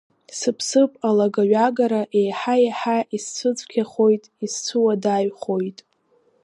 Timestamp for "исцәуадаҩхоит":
4.45-5.79